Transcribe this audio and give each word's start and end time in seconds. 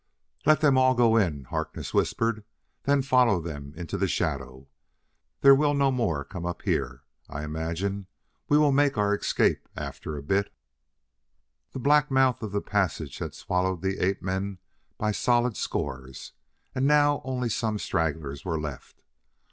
"Let 0.47 0.61
them 0.61 0.79
all 0.79 0.95
go 0.95 1.15
in," 1.15 1.43
Harkness 1.43 1.93
whispered. 1.93 2.43
"Then 2.85 3.03
follow 3.03 3.39
them 3.39 3.71
into 3.77 3.99
the 3.99 4.07
shadow. 4.07 4.67
There 5.41 5.53
will 5.53 5.75
no 5.75 5.91
more 5.91 6.23
come 6.23 6.43
up 6.43 6.63
here, 6.63 7.03
I 7.29 7.43
imagine. 7.43 8.07
We 8.49 8.57
will 8.57 8.71
make 8.71 8.97
our 8.97 9.15
escape 9.15 9.69
after 9.75 10.17
a 10.17 10.23
bit." 10.23 10.51
The 11.73 11.79
black 11.79 12.09
mouth 12.09 12.41
of 12.41 12.51
the 12.51 12.61
passage 12.61 13.19
had 13.19 13.35
swallowed 13.35 13.83
the 13.83 13.99
ape 14.03 14.23
men 14.23 14.57
by 14.97 15.11
solid 15.11 15.55
scores, 15.55 16.31
and 16.73 16.87
now 16.87 17.21
only 17.23 17.49
some 17.49 17.77
stragglers 17.77 18.43
were 18.43 18.59
left. 18.59 19.03